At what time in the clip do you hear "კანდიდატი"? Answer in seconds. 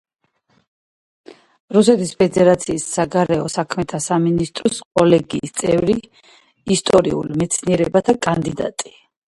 8.29-8.99